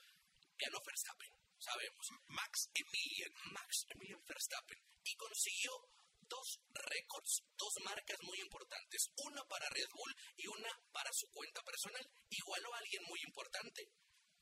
ganó 0.58 0.78
Verstappen, 0.82 1.30
sabemos. 1.58 2.06
Max 2.28 2.70
Emilian. 2.74 3.32
Max 3.52 3.86
Emilian 3.94 4.22
Verstappen. 4.26 4.78
Y 5.04 5.14
consiguió 5.14 5.72
dos 6.26 6.60
récords, 6.72 7.42
dos 7.56 7.74
marcas 7.84 8.18
muy 8.22 8.38
importantes. 8.40 9.10
Una 9.24 9.42
para 9.46 9.68
Red 9.70 9.90
Bull 9.94 10.14
y 10.36 10.46
una 10.48 10.70
para 10.92 11.10
su 11.12 11.30
cuenta 11.30 11.62
personal. 11.62 12.04
Igualó 12.28 12.74
a 12.74 12.78
alguien 12.78 13.02
muy 13.06 13.20
importante. 13.22 13.82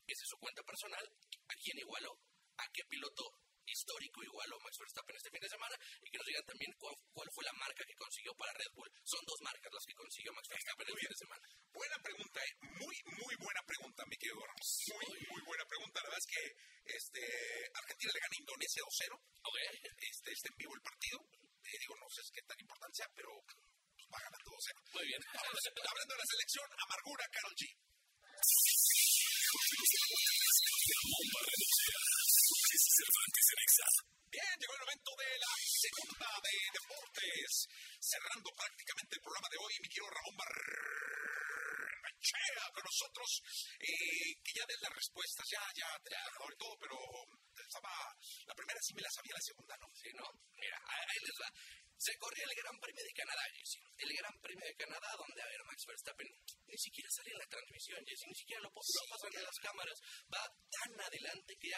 Esa 0.07 0.23
es 0.23 0.29
su 0.29 0.37
cuenta 0.37 0.63
personal. 0.63 1.05
¿A 1.47 1.53
quién 1.61 1.77
igualó? 1.79 2.17
¿A 2.57 2.65
qué 2.73 2.83
piloto 2.89 3.23
histórico 3.65 4.23
igualó 4.23 4.59
Max 4.59 4.77
Verstappen 4.79 5.15
este 5.15 5.29
fin 5.29 5.41
de 5.41 5.49
semana? 5.49 5.75
Y 6.01 6.09
que 6.09 6.17
nos 6.17 6.27
digan 6.27 6.45
también 6.45 6.71
cuál, 6.77 6.95
cuál 7.13 7.29
fue 7.33 7.43
la 7.45 7.53
marca 7.53 7.83
que 7.85 7.95
consiguió 7.95 8.33
para 8.35 8.53
Red 8.53 8.71
Bull. 8.73 8.91
Son 9.03 9.21
dos 9.25 9.39
marcas 9.41 9.71
las 9.73 9.85
que 9.85 9.93
consiguió 9.93 10.33
Max 10.33 10.47
Verstappen 10.47 10.87
el 10.87 10.97
fin 10.97 11.09
de 11.09 11.19
semana. 11.23 11.45
Buena 11.73 11.97
pregunta, 12.03 12.39
¿eh? 12.43 12.53
muy, 12.79 12.95
muy 13.05 13.35
buena 13.35 13.61
pregunta, 13.65 14.05
mi 14.05 14.15
querido 14.17 14.39
Ramos. 14.45 14.69
Muy, 14.93 15.19
muy 15.29 15.41
buena 15.41 15.65
pregunta. 15.65 16.01
La 16.01 16.09
verdad 16.09 16.23
es 16.23 16.29
que 16.29 16.43
este, 16.83 17.21
Argentina 17.73 18.11
le 18.13 18.19
gana 18.19 18.35
a 18.35 18.41
Indonesia 18.43 18.81
2-0. 18.83 19.15
Ok. 19.15 19.57
Este, 20.03 20.31
está 20.31 20.47
en 20.49 20.57
vivo 20.57 20.73
el 20.75 20.81
partido. 20.81 21.17
Eh, 21.63 21.77
digo, 21.79 21.95
no 21.95 22.07
sé 22.09 22.21
qué 22.33 22.41
tan 22.43 22.59
importante 22.59 22.97
sea, 22.97 23.09
pero 23.15 23.31
pues, 23.39 24.05
va 24.11 24.19
ganando 24.19 24.51
2-0. 24.51 24.93
Muy 24.93 25.05
bien. 25.07 25.21
Vámonos, 25.33 25.63
hablando 25.63 26.13
de 26.13 26.19
la 26.19 26.27
selección, 26.27 26.67
Amargura, 26.83 27.23
Carol 27.31 27.55
G. 27.55 27.63
Jesse 32.73 33.05
Cervantes 33.05 33.45
en 33.53 33.61
Exa. 33.61 33.85
Bien, 34.33 34.57
llegó 34.57 34.73
el 34.73 34.81
momento 34.81 35.13
de 35.13 35.29
la 35.37 35.53
segunda 35.61 36.25
de 36.41 36.57
deportes. 36.73 37.69
Cerrando 38.01 38.49
prácticamente 38.49 39.13
el 39.13 39.21
programa 39.21 39.45
de 39.45 39.61
hoy, 39.61 39.77
mi 39.77 39.85
querido 39.93 40.09
Ramón 40.09 40.41
Barrechea 40.41 42.65
con 42.73 42.81
nosotros. 42.81 43.29
Eh, 43.77 44.41
que 44.41 44.57
ya 44.57 44.65
den 44.65 44.89
las 44.89 44.89
respuestas, 44.89 45.45
ya, 45.53 45.61
ya, 45.77 45.85
ya, 46.01 46.17
y 46.17 46.57
todo, 46.57 46.73
pero 46.81 46.97
estaba, 47.61 47.93
la 48.49 48.57
primera 48.57 48.81
sí 48.81 48.97
me 48.97 49.05
la 49.05 49.13
sabía, 49.13 49.37
la 49.37 49.45
segunda 49.53 49.77
no. 49.77 49.85
Sí, 49.93 50.09
¿no? 50.17 50.25
Mira, 50.57 50.81
ahí 50.81 51.21
les 51.29 51.37
va. 51.45 51.53
Se 51.93 52.17
corrió 52.17 52.41
el 52.41 52.57
Gran 52.57 52.73
Premio 52.81 53.05
de 53.05 53.13
Canadá, 53.13 53.45
Jesse. 53.53 53.85
El 54.01 54.09
Gran 54.17 54.33
Premio 54.41 54.65
de 54.65 54.73
Canadá, 54.81 55.13
donde, 55.13 55.45
a 55.45 55.45
ver, 55.45 55.61
Max 55.69 55.85
Verstappen 55.85 56.25
ni 56.65 56.77
siquiera 56.81 57.05
sale 57.13 57.37
en 57.37 57.39
la 57.39 57.45
transmisión, 57.53 58.01
Jesse, 58.01 58.33
ni 58.33 58.37
siquiera 58.41 58.65
lo, 58.65 58.73
lo 58.73 59.05
pasan 59.13 59.29
en 59.29 59.45
las 59.45 59.61
cámaras. 59.61 59.93
Va 60.25 60.41
tan 60.73 60.97
adelante 60.97 61.53
que 61.61 61.69
ya 61.69 61.77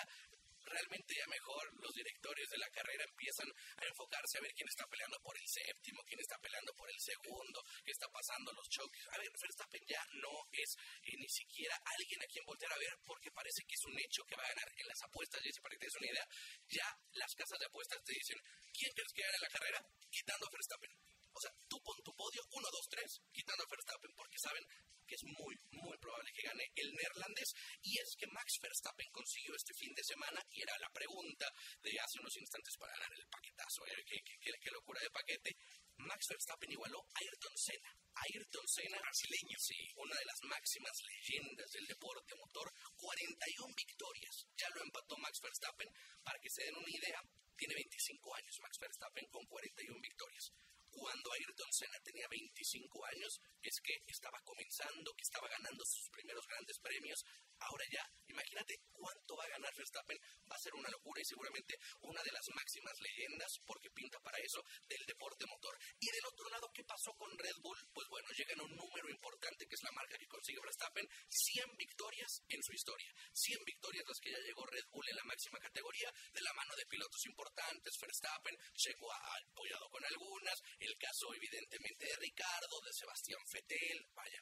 realmente 0.66 1.14
ya 1.16 1.28
mejor 1.28 1.64
los 1.80 1.94
directores 1.94 2.50
de 2.50 2.58
la 2.58 2.70
carrera 2.70 3.04
empiezan 3.06 3.48
a 3.50 3.86
enfocarse 3.86 4.38
a 4.38 4.42
ver 4.42 4.54
quién 4.54 4.68
está 4.70 4.86
peleando 4.88 5.18
por 5.22 5.38
el 5.38 5.48
séptimo, 5.48 6.02
quién 6.06 6.20
está 6.20 6.38
peleando 6.40 6.74
por 6.74 6.90
el 6.90 7.00
segundo, 7.00 7.62
qué 7.84 7.92
está 7.92 8.08
pasando 8.10 8.52
los 8.54 8.68
choques. 8.70 9.04
A 9.14 9.18
ver, 9.18 9.30
Verstappen 9.30 9.84
ya 9.88 10.02
no 10.22 10.34
es 10.52 10.70
eh, 11.04 11.18
ni 11.18 11.30
siquiera 11.30 11.76
alguien 11.86 12.22
a 12.22 12.28
quien 12.28 12.46
voltear 12.46 12.74
a 12.74 12.78
ver 12.78 12.94
porque 13.06 13.32
parece 13.32 13.62
que 13.68 13.76
es 13.76 13.84
un 13.86 13.98
hecho 14.00 14.24
que 14.26 14.36
va 14.36 14.44
a 14.44 14.54
ganar 14.54 14.70
en 14.76 14.88
las 14.88 15.02
apuestas. 15.04 15.42
Y 15.46 15.52
para 15.62 15.74
que 15.74 15.80
te 15.80 15.86
des 15.86 15.96
una 15.96 16.12
idea, 16.12 16.28
ya 16.68 16.88
las 17.14 17.32
casas 17.36 17.60
de 17.60 17.66
apuestas 17.66 18.02
te 18.04 18.14
dicen, 18.14 18.40
¿quién 18.74 18.92
crees 18.94 19.14
que 19.14 19.22
gana 19.22 19.38
la 19.42 19.50
carrera? 19.50 19.80
Quitando 20.10 20.48
a 20.48 20.52
Verstappen. 20.52 20.92
O 21.36 21.40
sea, 21.42 21.52
tú 21.68 21.76
pon 21.84 21.98
tu 22.04 22.16
podio 22.16 22.42
1, 22.48 22.68
2, 22.72 22.88
3, 22.90 23.22
quitando 23.34 23.64
a 23.64 23.68
Verstappen, 23.68 24.12
porque 24.16 24.40
saben 24.40 24.64
que 25.06 25.16
es 25.16 25.24
muy, 25.38 25.54
muy 25.72 25.98
probable 26.00 26.32
que 26.34 26.42
gane 26.42 26.66
el 26.76 26.90
neerlandés. 26.94 27.54
Y 27.96 28.00
es 28.04 28.12
que 28.20 28.28
Max 28.28 28.60
Verstappen 28.60 29.08
consiguió 29.10 29.56
este 29.56 29.74
fin 29.74 29.94
de 29.96 30.04
semana, 30.04 30.44
y 30.52 30.62
era 30.62 30.76
la 30.80 30.92
pregunta 30.92 31.48
de 31.80 31.96
hace 31.96 32.20
unos 32.20 32.36
instantes 32.36 32.76
para 32.76 32.92
ganar 32.92 33.14
el 33.16 33.26
paquetazo. 33.32 33.88
¿eh? 33.88 34.04
¿Qué, 34.04 34.20
qué, 34.20 34.52
qué, 34.60 34.72
locura 34.72 35.00
de 35.00 35.10
paquete. 35.12 35.56
Max 35.96 36.28
Verstappen 36.28 36.74
igualó 36.74 37.00
a 37.00 37.20
Ayrton 37.24 37.56
Senna. 37.56 37.96
Ayrton 38.20 38.68
Senna, 38.68 39.00
brasileño, 39.00 39.58
sí, 39.58 39.80
una 39.96 40.12
de 40.12 40.26
las 40.26 40.44
máximas 40.44 40.98
leyendas 41.08 41.72
del 41.72 41.88
deporte 41.88 42.36
motor, 42.36 42.68
41 43.00 43.74
victorias. 43.74 44.44
Ya 44.60 44.68
lo 44.76 44.84
empató 44.84 45.16
Max 45.16 45.40
Verstappen. 45.40 45.88
Para 46.20 46.40
que 46.40 46.50
se 46.50 46.66
den 46.66 46.76
una 46.76 46.92
idea, 46.92 47.24
tiene 47.56 47.76
25 47.76 48.36
años 48.36 48.60
Max 48.60 48.76
Verstappen 48.78 49.26
con 49.32 49.46
41 49.48 50.02
victorias 50.02 50.52
cuando 50.96 51.28
Ayrton 51.34 51.72
Senna 51.76 52.00
tenía 52.00 52.28
25 52.32 53.06
años, 53.06 53.42
es 53.62 53.76
que 53.84 54.00
estaba 54.08 54.40
comenzando, 54.48 55.12
que 55.12 55.28
estaba 55.28 55.48
ganando 55.50 55.84
sus 55.84 56.08
primeros 56.10 56.48
grandes 56.48 56.80
premios. 56.80 57.20
Ahora 57.60 57.84
ya, 57.92 58.04
imagínate 58.28 58.80
cuánto 58.92 59.36
va 59.36 59.44
a 59.44 59.56
ganar 59.60 59.76
Verstappen, 59.76 60.18
va 60.50 60.56
a 60.56 60.64
ser 60.64 60.74
una 60.76 60.90
locura 60.90 61.20
y 61.20 61.26
seguramente 61.26 61.76
una 62.00 62.22
de 62.24 62.32
las 62.32 62.48
máximas 62.56 62.96
leyendas, 63.00 63.60
porque 63.66 63.92
pinta 63.92 64.20
para 64.24 64.40
eso, 64.40 64.64
del 64.88 65.04
deporte 65.06 65.46
motor. 65.46 65.76
Y 66.00 66.08
del 66.08 66.26
otro 66.32 66.48
lado, 66.50 66.72
¿qué 66.74 66.84
pasó 66.84 67.12
con 67.20 67.32
Red 67.38 67.60
Bull? 67.60 67.80
Pues 67.92 68.08
bueno, 68.08 68.28
llegan 68.32 68.60
a 68.60 68.64
un 68.64 68.76
número 68.76 69.10
importante 69.10 69.68
que 69.68 69.76
es 69.76 69.84
la 69.84 69.92
marca 69.92 70.18
que 70.18 70.28
consigue 70.28 70.64
Verstappen, 70.64 71.08
100 71.28 71.76
victorias 71.76 72.42
en 72.48 72.64
su 72.64 72.72
historia. 72.72 73.12
100 73.34 73.60
victorias 73.66 74.06
las 74.08 74.20
que 74.20 74.32
ya 74.32 74.40
llegó 74.40 74.66
Red 74.66 74.88
Bull 74.92 75.08
en 75.10 75.16
la 75.16 75.24
máxima 75.26 75.60
categoría, 75.60 76.12
de 76.32 76.42
la 76.42 76.54
mano 76.54 76.76
de 76.76 76.86
pilotos 76.86 77.26
importantes, 77.26 77.98
Verstappen, 78.00 78.56
llegó 78.76 79.12
apoyado 79.12 79.90
con 79.90 80.04
algunas, 80.06 80.62
el 80.86 80.98
caso 80.98 81.34
evidentemente 81.34 82.06
de 82.06 82.16
Ricardo, 82.18 82.82
de 82.86 82.94
Sebastián 82.94 83.42
Fetel, 83.48 84.06
vaya, 84.14 84.42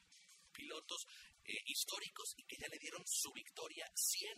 pilotos 0.52 1.06
eh, 1.46 1.62
históricos 1.66 2.34
y 2.38 2.44
que 2.44 2.58
ya 2.58 2.68
le 2.68 2.80
dieron 2.80 3.04
su 3.06 3.32
victoria 3.34 3.90
100 3.94 4.38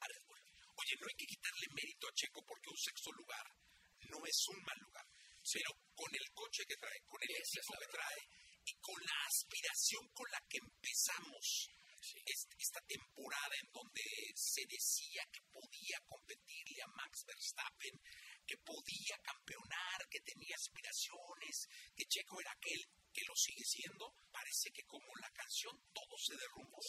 a 0.00 0.06
Red 0.06 0.24
Bull. 0.26 0.40
Oye, 0.76 0.94
no 1.00 1.06
hay 1.06 1.16
que 1.16 1.26
quitarle 1.26 1.66
mérito 1.74 2.08
a 2.08 2.14
Checo 2.14 2.44
porque 2.44 2.70
un 2.70 2.76
sexto 2.76 3.10
lugar 3.12 3.46
no 4.10 4.18
es 4.26 4.48
un 4.48 4.62
mal 4.62 4.78
lugar, 4.80 5.06
pero 5.52 5.70
con 5.94 6.10
el 6.14 6.30
coche 6.32 6.64
que 6.66 6.76
trae, 6.76 7.00
con 7.06 7.22
el 7.22 7.30
éxito 7.30 7.72
que 7.78 7.86
trae 7.86 8.22
y 8.66 8.72
con 8.80 9.00
la 9.00 9.18
aspiración 9.26 10.08
con 10.12 10.30
la 10.30 10.40
que 10.48 10.58
empezamos 10.58 11.70
esta 12.58 12.80
temporada 12.86 13.54
en 13.62 13.70
donde 13.72 14.02
se 14.34 14.64
decía 14.66 15.24
que 15.32 15.40
podía 15.52 15.98
competirle 16.06 16.82
a 16.82 16.88
Max 16.88 17.24
Verstappen, 17.26 18.00
que 18.46 18.56
podía 18.58 19.18
campeonar, 19.22 20.08
que 20.10 20.20
tenía 20.20 20.54
aspiraciones, 20.56 21.68
que 21.96 22.04
Checo 22.06 22.40
era 22.40 22.52
aquel 22.52 22.80
que 23.12 23.24
lo 23.24 23.36
sigue 23.36 23.64
siendo, 23.64 24.16
parece 24.32 24.70
que 24.72 24.82
como 24.84 25.06
la 25.20 25.30
canción 25.30 25.78
todo 25.92 26.18
se 26.18 26.36
derrumbó. 26.36 26.80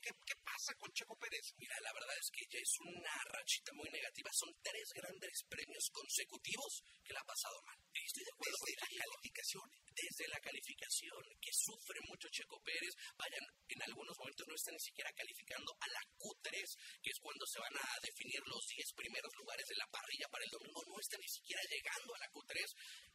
¿qué, 0.00 0.10
¿qué, 0.26 0.34
pasa 0.42 0.74
con 0.74 0.90
Checo 0.92 1.16
Mira, 1.56 1.74
la 1.80 1.92
verdad 1.92 2.16
es 2.20 2.30
que 2.30 2.44
ya 2.52 2.60
es 2.60 2.74
una 2.84 3.16
rachita 3.32 3.72
muy 3.72 3.88
negativa. 3.88 4.30
Son 4.32 4.52
tres 4.62 4.92
grandes 4.92 5.42
premios 5.48 5.88
consecutivos 5.88 6.84
que 7.02 7.12
le 7.12 7.18
ha 7.18 7.24
pasado 7.24 7.56
mal. 7.64 7.78
Estoy 7.94 8.24
de 8.24 8.34
acuerdo 8.36 8.58
desde 8.60 8.76
la 8.76 9.04
calificación. 9.08 9.66
Desde 9.90 10.28
la 10.28 10.40
calificación, 10.40 11.22
que 11.40 11.52
sufre 11.52 12.00
mucho 12.08 12.28
Checo 12.28 12.60
Pérez. 12.60 12.92
Vayan, 13.16 13.44
en 13.68 13.80
algunos 13.88 14.16
momentos 14.18 14.46
no 14.48 14.54
está 14.54 14.70
ni 14.72 14.80
siquiera 14.80 15.10
calificando 15.12 15.72
a 15.80 15.86
la 15.88 16.02
Q3, 16.20 16.52
que 17.00 17.10
es 17.10 17.18
cuando 17.20 17.44
se 17.46 17.58
van 17.60 17.76
a 17.76 17.88
definir 18.04 18.40
los 18.44 18.62
10 18.66 18.92
primeros 19.00 19.32
lugares 19.36 19.66
de 19.66 19.76
la 19.76 19.88
parrilla 19.88 20.28
para 20.28 20.44
el 20.44 20.50
domingo. 20.50 20.84
No 20.84 21.00
está 21.00 21.16
ni 21.16 21.28
siquiera 21.28 21.62
llegando 21.64 22.14
a 22.14 22.20
la 22.20 22.28
Q3. 22.28 22.56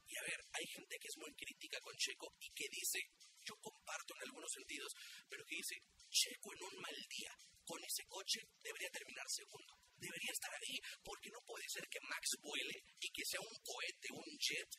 Y 0.06 0.14
a 0.18 0.24
ver, 0.26 0.40
hay 0.50 0.66
gente 0.66 0.98
que 0.98 1.08
es 1.08 1.18
muy 1.18 1.32
crítica 1.38 1.78
con 1.82 1.96
Checo 1.98 2.34
y 2.42 2.50
que 2.58 2.66
dice, 2.74 3.00
yo 3.46 3.54
comparto 3.62 4.14
en 4.16 4.22
algunos 4.30 4.52
sentidos, 4.52 4.92
pero 5.30 5.46
que 5.46 5.56
dice, 5.56 5.76
Checo 6.10 6.54
en 6.54 6.64
un 6.64 6.76
mal 6.82 6.98
día, 7.10 7.32
con 7.66 7.84
ese 7.84 8.06
coche 8.06 8.40
debería 8.62 8.90
terminar 8.90 9.26
segundo. 9.28 9.74
Debería 9.98 10.32
estar 10.32 10.54
ahí, 10.54 10.78
porque 11.04 11.30
no 11.32 11.42
puede 11.46 11.68
ser 11.68 11.88
que 11.90 12.00
Max 12.02 12.38
vuele 12.42 12.84
y 13.00 13.10
que 13.10 13.26
sea 13.26 13.40
un 13.42 13.56
cohete, 13.64 14.12
un 14.12 14.38
jet, 14.38 14.70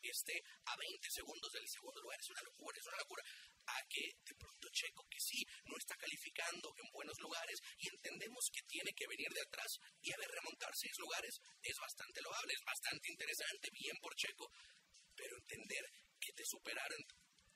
y 0.00 0.10
esté 0.10 0.42
a 0.66 0.76
20 0.76 1.10
segundos 1.10 1.52
del 1.52 1.68
segundo 1.68 2.00
lugar. 2.00 2.18
Es 2.20 2.30
una 2.30 2.42
locura, 2.42 2.78
es 2.78 2.86
una 2.86 2.98
locura. 2.98 3.22
A 3.68 3.84
que 3.88 4.04
de 4.24 4.34
pronto 4.34 4.68
Checo, 4.72 5.04
que 5.10 5.20
sí, 5.20 5.44
no 5.64 5.76
está 5.76 5.94
calificando 5.96 6.72
en 6.78 6.90
buenos 6.90 7.18
lugares 7.20 7.60
y 7.78 7.88
entendemos 7.88 8.48
que 8.52 8.62
tiene 8.66 8.92
que 8.96 9.06
venir 9.06 9.28
de 9.28 9.42
atrás 9.42 9.76
y 10.00 10.12
a 10.12 10.16
ver 10.16 10.30
remontar 10.30 10.72
seis 10.74 10.96
lugares, 10.98 11.36
es 11.62 11.76
bastante 11.76 12.22
loable, 12.22 12.54
es 12.54 12.64
bastante 12.64 13.12
interesante, 13.12 13.68
bien 13.72 13.96
por 14.00 14.14
Checo, 14.16 14.48
pero 15.14 15.36
entender 15.36 15.84
que 16.18 16.32
te 16.32 16.44
superaron 16.46 17.04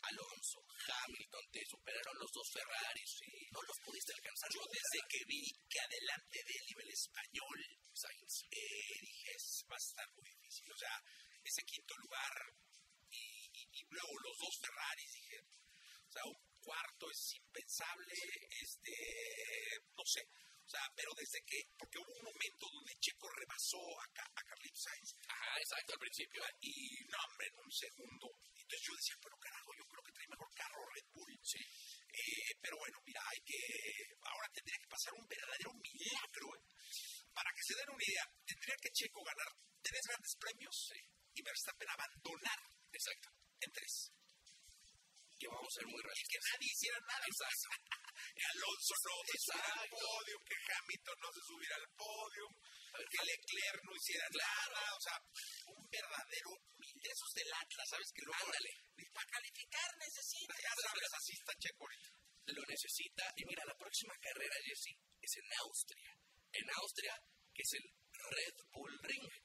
Alonso, 0.03 0.59
Hamilton, 0.67 1.45
te 1.53 1.63
superaron 1.67 2.17
los 2.19 2.31
dos 2.33 2.49
Ferraris 2.53 3.13
y 3.23 3.47
no 3.53 3.61
los 3.63 3.79
pudiste 3.85 4.13
alcanzar. 4.13 4.49
Yo 4.53 4.63
desde 4.67 5.01
que 5.09 5.21
vi 5.27 5.43
que 5.69 5.81
adelante 5.81 6.39
de 6.43 6.57
nivel 6.67 6.91
español, 6.91 7.59
Sainz, 7.95 8.35
eh, 8.51 9.37
es 9.37 9.65
bastante 9.69 10.21
muy 10.21 10.31
difícil. 10.31 10.73
O 10.73 10.79
sea, 10.79 10.97
ese 11.45 11.63
quinto 11.63 11.95
lugar 11.99 12.35
y, 13.11 13.51
y, 13.53 13.83
luego 13.91 14.13
los 14.25 14.37
dos 14.39 14.55
Ferraris, 14.61 15.13
dije, 15.13 15.39
o 15.39 16.13
sea, 16.13 16.25
un 16.25 16.41
cuarto 16.61 17.11
es 17.11 17.35
impensable, 17.35 18.15
este, 18.63 18.95
no 19.95 20.05
sé, 20.05 20.23
o 20.65 20.69
sea, 20.73 20.89
pero 20.97 21.11
desde 21.19 21.43
que, 21.45 21.59
porque 21.77 21.99
hubo 21.99 22.13
un 22.17 22.25
momento 22.33 22.65
donde 22.73 22.97
Checo 22.97 23.29
rebasó 23.29 23.77
a, 23.77 24.05
a 24.25 24.43
Carlitos 24.47 24.81
Sainz. 24.81 25.11
Ajá, 25.29 25.59
exacto, 25.59 25.93
al 25.93 25.99
principio. 25.99 26.41
Y 26.61 26.97
no, 27.11 27.19
hombre, 27.29 27.47
en 27.49 27.59
un 27.61 27.73
segundo. 27.73 28.27
Entonces 28.57 28.81
yo 28.81 28.95
decía, 28.95 29.17
pero 29.21 29.37
carajo, 29.37 29.71
yo 29.77 29.85
creo 29.85 30.03
que 30.03 30.13
trae 30.13 30.29
mejor 30.33 30.49
carro 30.62 30.87
Red 30.95 31.09
Bull. 31.12 31.33
Sí. 31.42 31.59
Eh, 31.59 32.54
pero 32.61 32.76
bueno, 32.78 32.99
mira, 33.04 33.21
hay 33.26 33.40
que, 33.42 33.59
ahora 34.23 34.49
tendría 34.52 34.78
que 34.78 34.92
pasar 34.95 35.12
un 35.14 35.26
verdadero 35.26 35.71
milagro. 35.75 36.47
¿eh? 36.54 36.62
Para 37.33 37.50
que 37.50 37.62
se 37.66 37.75
den 37.75 37.90
una 37.90 38.04
idea, 38.04 38.25
tendría 38.47 38.76
que 38.76 38.92
Checo 38.92 39.25
ganar 39.25 39.50
tres 39.83 40.02
grandes 40.07 40.35
premios 40.38 40.76
sí. 40.92 41.00
y 41.35 41.42
Verstappen 41.42 41.88
abandonar. 41.88 42.61
Exacto. 42.92 43.28
En 43.61 43.71
tres. 43.73 44.12
Que 45.40 45.49
vamos 45.49 45.66
a 45.66 45.75
ser 45.75 45.87
muy 45.88 45.99
realistas. 45.99 46.31
que 46.31 46.40
nadie 46.52 46.71
hiciera 46.71 46.99
nada. 47.02 47.25
Exacto. 47.26 47.90
Alonso 48.52 48.95
no 49.02 49.16
se 49.26 49.38
subiera 49.42 49.75
al 49.83 49.90
podio, 49.90 50.37
que 50.47 50.57
Hamilton 50.62 51.19
no 51.19 51.31
se 51.33 51.42
subiera 51.42 51.76
al 51.76 51.88
podio, 51.97 52.45
que 53.11 53.21
Leclerc 53.25 53.81
no 53.83 53.92
hiciera 53.97 54.26
nada, 54.31 54.83
o 54.95 55.00
sea, 55.00 55.19
un 55.73 55.83
verdadero 55.90 56.50
mil 57.03 57.09
de 57.09 57.11
esos 57.11 57.33
del 57.35 57.51
Atlas, 57.53 57.89
¿sabes? 57.91 58.09
Que 58.15 58.23
luego, 58.23 58.47
Ándale. 58.47 58.73
para 59.13 59.27
calificar 59.27 59.91
necesita, 59.99 60.55
ya 60.55 60.75
sabes, 60.87 61.11
así 61.13 61.33
está 61.35 61.53
Checo 61.59 61.87
Lo 62.47 62.63
necesita, 62.67 63.25
y 63.37 63.45
mira, 63.45 63.65
la 63.67 63.77
próxima 63.77 64.15
carrera, 64.23 64.55
Jesse, 64.63 64.95
es 65.21 65.33
en 65.37 65.49
Austria. 65.67 66.11
En 66.53 66.67
Austria, 66.83 67.15
que 67.55 67.63
es 67.63 67.73
el 67.75 67.87
Red 68.13 68.57
Bull 68.71 68.99
Ring 69.03 69.42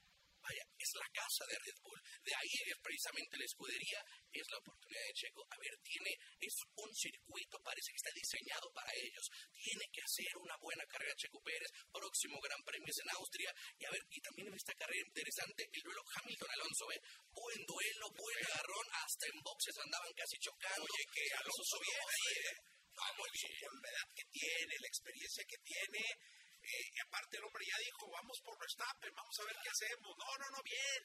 es 0.88 0.94
la 0.96 1.10
casa 1.12 1.44
de 1.44 1.56
Red 1.60 1.78
Bull. 1.84 2.00
De 2.24 2.32
ahí 2.32 2.54
es 2.64 2.78
precisamente 2.80 3.36
la 3.36 3.44
escudería, 3.44 4.00
es 4.32 4.46
la 4.48 4.58
oportunidad 4.58 5.04
de 5.04 5.12
Checo. 5.12 5.42
A 5.44 5.56
ver, 5.60 5.72
tiene, 5.84 6.12
es 6.40 6.54
un 6.76 6.90
circuito, 6.94 7.60
parece 7.60 7.92
que 7.92 8.00
está 8.00 8.12
diseñado 8.16 8.66
para 8.72 8.90
ellos. 8.96 9.26
Tiene 9.52 9.84
que 9.92 10.00
hacer 10.00 10.32
una 10.40 10.56
buena 10.56 10.84
carrera 10.88 11.12
Checo 11.20 11.40
Pérez. 11.44 11.70
Próximo 11.92 12.40
Gran 12.40 12.62
Premio 12.64 12.88
es 12.88 13.00
en 13.04 13.10
Austria. 13.12 13.50
Y 13.76 13.84
a 13.84 13.90
ver, 13.92 14.02
y 14.08 14.20
también 14.20 14.48
en 14.48 14.56
esta 14.56 14.74
carrera 14.74 15.04
interesante, 15.04 15.68
el 15.68 15.82
duelo 15.82 16.02
Hamilton-Alonso, 16.16 16.84
¿eh? 16.92 17.00
Buen 17.28 17.60
duelo, 17.68 18.04
buen 18.16 18.38
agarrón, 18.48 18.86
hasta 19.04 19.26
en 19.28 19.38
boxes 19.44 19.76
andaban 19.78 20.12
casi 20.16 20.36
chocando. 20.40 20.82
Oye, 20.82 21.04
que 21.12 21.24
Alonso 21.36 21.76
viene 21.84 22.00
ahí, 22.00 22.32
¿eh? 22.48 22.56
Vamos, 22.98 23.28
la 23.30 23.90
edad 23.94 24.08
que 24.10 24.24
tiene, 24.32 24.74
la 24.80 24.88
experiencia 24.88 25.44
que 25.46 25.58
tiene 25.62 26.02
y 26.68 27.00
aparte 27.00 27.36
el 27.36 27.44
hombre 27.44 27.64
ya 27.64 27.78
dijo, 27.78 28.10
vamos 28.10 28.40
por 28.44 28.58
Verstappen, 28.58 29.12
vamos 29.14 29.36
a 29.40 29.44
ver 29.44 29.56
qué 29.62 29.70
hacemos. 29.70 30.12
No, 30.18 30.30
no, 30.38 30.46
no, 30.50 30.62
bien. 30.62 31.00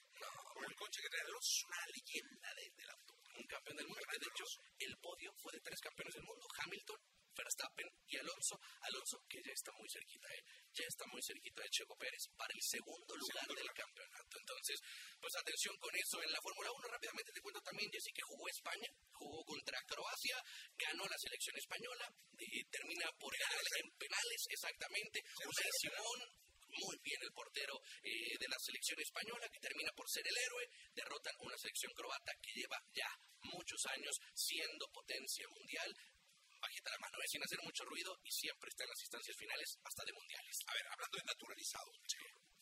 Por 0.53 0.65
el 0.65 0.75
coche 0.75 1.01
que 1.01 1.10
trae 1.10 1.22
Alonso 1.22 1.51
es 1.51 1.63
una 1.63 1.82
leyenda 1.88 2.50
del, 2.55 2.75
del 2.75 2.89
auto. 2.89 3.23
Un 3.36 3.48
campeón 3.48 3.78
del 3.78 3.88
mundo. 3.88 4.02
De 4.10 4.28
hecho, 4.28 4.46
el 4.80 4.98
podio 4.98 5.32
fue 5.42 5.52
de 5.54 5.62
tres 5.62 5.80
campeones 5.82 6.13
del 6.13 6.24
mundo: 6.24 6.46
Hamilton, 6.60 7.00
Verstappen 7.34 7.90
y 8.08 8.18
Alonso. 8.18 8.56
Alonso, 8.82 9.18
que 9.28 9.42
ya 9.42 9.54
está 9.54 9.72
muy 9.74 9.90
cerquita, 9.90 10.28
¿eh? 10.30 10.44
ya 10.74 10.86
está 10.86 11.06
muy 11.08 11.22
cerquita 11.22 11.62
de 11.62 11.70
Checo 11.70 11.96
Pérez 11.98 12.24
para 12.38 12.54
el 12.54 12.62
segundo 12.62 13.13
lugar 13.18 13.48
del 13.48 13.72
campeonato. 13.74 14.34
Entonces, 14.38 14.78
pues 15.20 15.34
atención 15.36 15.75
con 15.78 15.94
eso. 15.96 16.22
En 16.22 16.32
la 16.32 16.42
Fórmula 16.42 16.70
1, 16.72 16.88
rápidamente 16.88 17.32
te 17.34 17.42
cuento 17.42 17.62
también, 17.62 17.90
Jessy, 17.92 18.12
que 18.13 18.22
jugó 18.22 18.48
España, 18.50 18.90
jugó 19.13 19.44
contra 19.46 19.78
Croacia, 19.86 20.38
ganó 20.78 21.06
la 21.06 21.18
selección 21.18 21.58
española, 21.58 22.06
y 22.38 22.63
termina 22.70 23.10
por 23.18 23.34
ganar 23.38 23.66
en 23.82 23.88
penales, 23.98 24.42
exactamente. 24.50 25.22
Unai 25.42 25.72
Simón, 25.82 26.20
muy 26.82 26.98
bien 27.03 27.22
el 27.22 27.32
portero 27.32 27.80
eh, 28.03 28.38
de 28.39 28.48
la 28.48 28.58
selección 28.60 29.00
española, 29.00 29.50
que 29.50 29.60
termina 29.60 29.92
por 29.94 30.10
ser 30.10 30.25
el 30.27 30.38
héroe. 30.38 30.70
Derrotan 30.94 31.36
una 31.39 31.58
selección 31.58 31.92
croata 31.94 32.34
que 32.42 32.53
lleva 32.53 32.77
ya 32.94 33.10
muchos 33.51 33.86
años 33.88 34.15
siendo 34.34 34.88
potencia 34.89 35.48
mundial. 35.50 35.89
Bajita 36.60 36.92
la 36.92 37.00
mano, 37.00 37.18
eh, 37.20 37.27
sin 37.27 37.44
hacer 37.44 37.60
mucho 37.63 37.84
ruido 37.86 38.18
y 38.24 38.32
siempre 38.32 38.70
está 38.70 38.84
en 38.84 38.89
las 38.89 39.01
instancias 39.01 39.38
finales 39.38 39.77
hasta 39.84 40.03
de 40.06 40.13
mundiales. 40.13 40.56
A 40.68 40.74
ver, 40.74 40.86
hablando 40.88 41.18
de 41.18 41.25
naturalizados, 41.25 41.98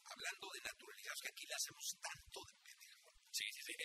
hablando 0.03 0.47
de 0.53 0.61
naturalizados, 0.61 1.21
que 1.21 1.29
aquí 1.29 1.45
le 1.45 1.55
hacemos 1.55 1.85
tanto 2.01 2.39
de 2.45 2.53
pendejo. 2.65 3.13
Sí, 3.31 3.45
sí, 3.53 3.61
sí. 3.61 3.73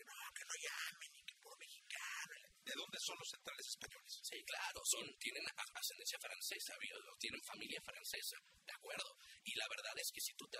Que 0.00 0.04
no, 0.06 0.14
que 0.32 0.44
no 0.48 0.54
llamen, 0.56 1.10
y 1.12 1.22
que 1.24 1.34
por 1.42 1.58
mexicano. 1.58 2.50
¿De 2.64 2.72
dónde 2.72 2.98
son 3.00 3.18
los 3.18 3.28
centrales 3.28 3.66
españoles? 3.66 4.20
Sí, 4.22 4.44
claro, 4.44 4.80
son, 4.84 5.04
tienen 5.18 5.44
ascendencia 5.74 6.18
francesa, 6.20 6.72
¿vio? 6.80 6.96
tienen 7.18 7.42
familia 7.42 7.80
francesa, 7.82 8.36
¿de 8.64 8.72
acuerdo? 8.72 9.16
Y 9.50 9.58
la 9.58 9.66
verdad 9.66 9.98
es 9.98 10.12
que 10.12 10.20
si 10.20 10.32
tú 10.34 10.46
te, 10.46 10.58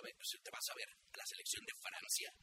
vas 0.50 0.68
a 0.68 0.74
ver 0.74 0.88
la 1.14 1.24
selección 1.24 1.64
de 1.64 1.72
Francia, 1.74 2.34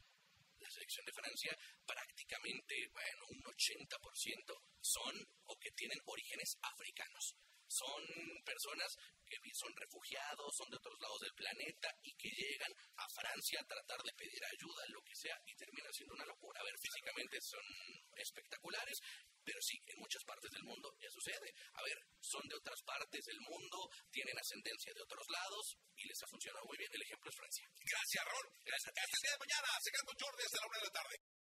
la 0.59 0.69
selección 0.71 1.05
de 1.05 1.11
Francia 1.11 1.57
prácticamente, 1.85 2.87
bueno, 2.93 3.25
un 3.31 3.43
80% 3.43 4.63
son 4.79 5.27
o 5.43 5.59
que 5.59 5.71
tienen 5.71 5.99
orígenes 6.05 6.57
africanos. 6.61 7.35
Son 7.67 8.01
personas 8.45 8.95
que 9.27 9.37
son 9.53 9.73
refugiados, 9.75 10.55
son 10.55 10.69
de 10.69 10.77
otros 10.77 10.97
lados 11.01 11.19
del 11.19 11.35
planeta 11.35 11.89
y 12.03 12.11
que 12.15 12.29
llegan 12.31 12.71
a 12.95 13.05
Francia 13.11 13.59
a 13.59 13.67
tratar 13.67 13.99
de 14.03 14.13
pedir 14.15 14.39
ayuda, 14.39 14.81
lo 14.87 15.01
que 15.03 15.15
sea, 15.15 15.35
y 15.45 15.53
termina 15.55 15.89
siendo 15.91 16.15
una 16.15 16.25
locura. 16.25 16.59
A 16.59 16.63
ver, 16.63 16.75
físicamente 16.79 17.37
son 17.41 17.65
espectaculares, 18.15 18.97
pero 19.43 19.59
sí, 19.61 19.75
en 19.87 19.99
muchas 19.99 20.23
partes 20.23 20.51
del 20.51 20.63
mundo 20.63 20.87
ya 20.99 21.09
sucede. 21.11 21.49
A 21.73 21.81
ver, 21.83 21.97
son 22.19 22.43
de 22.47 22.55
otras 22.55 22.79
partes 22.83 23.23
del 23.25 23.39
mundo, 23.41 23.77
tienen 24.11 24.37
ascendencia 24.37 24.93
de 24.93 25.01
otros 25.01 25.25
lados 25.27 25.65
y 25.95 26.07
les 26.07 26.23
ha 26.23 26.27
funcionado 26.27 26.65
muy 26.67 26.77
bien. 26.77 26.91
El 26.91 27.03
ejemplo 27.03 27.29
es 27.29 27.35
Francia. 27.35 27.65
Gracias, 27.83 28.23
Raúl. 28.23 28.47
Gracias. 28.63 28.91
Hasta 28.95 29.17
el 29.17 29.23
día 29.23 29.35
de 29.35 29.43
mañana. 29.43 29.67
Se 29.83 29.91
quedan 29.91 30.07
con 30.07 30.17
Jordi 30.19 30.43
hasta 30.43 30.59
la 30.61 30.67
una 30.67 30.77
de 30.77 30.87
la 30.87 30.95
tarde. 30.99 31.27